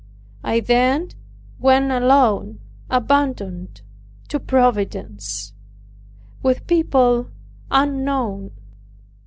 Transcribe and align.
I 0.43 0.61
then 0.61 1.09
went 1.59 1.91
alone, 1.91 2.59
abandoned 2.89 3.83
to 4.29 4.39
Providence, 4.39 5.53
with 6.41 6.65
people 6.65 7.29
unknown. 7.69 8.49